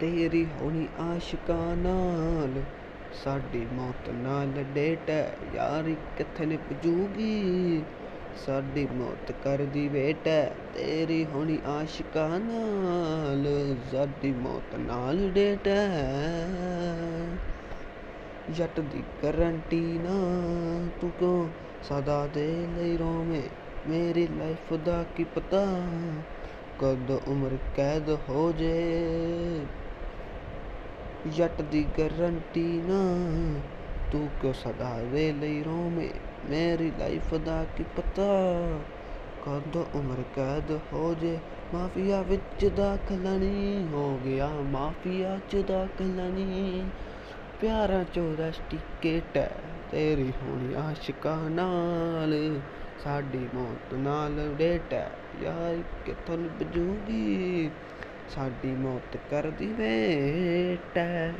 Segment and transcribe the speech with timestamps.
[0.00, 2.62] ਤੇਰੀ ਹੋਣੀ ਆਸ਼ਿਕਾਂ ਨਾਲ।
[3.24, 7.82] ਸਾਡੀ ਮੌਤ ਨਾਲ ਡੇਟ ਹੈ ਯਾਰੀ ਕਿੱਥੇ ਨਿਭਜੂਗੀ
[8.46, 13.46] ਸਾਡੀ ਮੌਤ ਕਰਦੀ ਵੇਟ ਹੈ ਤੇਰੀ ਹੋਣੀ ਆਸ਼ਿਕਾਂ ਨਾਲ।
[13.92, 17.28] ਸਾਡੀ ਮੌਤ ਨਾਲ ਡੇਟ। ਹੈ
[18.50, 20.18] ਜੱਟ ਦੀ ਗਰੰਟੀ ਨਾ
[21.00, 21.48] ਤੂੰ ਕਿਉਂ
[21.82, 23.42] ਸਦਾ ਦੇ ਲਈ ਰੋਵੇਂ?
[23.88, 25.82] ਮੇਰੀ ਲਾਈਫ ਦਾ ਕੀ ਪਤਾ?
[26.78, 29.60] ਕਦ ਉਮਰ ਕੈਦ ਹੋ ਜੇ?
[31.26, 33.60] ਜੱਟ ਦੀ ਗਰੰਟੀ ਨਾ।
[34.12, 36.10] ਤੂੰ ਕਿਉਂ ਸਦਾ ਦੇ ਲਈ ਰੋਵੇਂ?
[36.50, 38.22] ਮੇਰੀ ਲਾਈਫ ਦਾ ਕੀ ਪਤਾ?
[39.46, 41.38] ਕਦ ਉਮਰ ਕੈਦ ਹੋ ਜੇ?
[41.74, 46.84] ਮਾਫੀਆ ਵਿੱਚ ਦਾਖਲ ਨਹੀਂ ਹੋ ਗਿਆ। ਮਾਫੀਆ ਚ ਦਾਖਲ ਨਹੀਂ।
[47.60, 49.50] ਪਿਆਰਾਂ ਚੋਂ ਰਸਟੀਕੇਟ ਹੈ
[49.90, 52.60] ਤੇਰੀ ਹੋਣੀ ਆਸ਼ਿਕਾਂ ਨਾਲ।
[53.04, 55.10] ਸਾਡੀ ਮੌਤ ਨਾਲ ਡੇਟ ਹੈ।
[55.42, 57.70] ਯਾਰ ਕਿੱਥੋਂ ਨਿਭਜੂਗੀ?
[58.34, 61.34] ਸਾਡੀ ਮੌਤ ਕਰਦੀ ਵੇਟ ਹੈ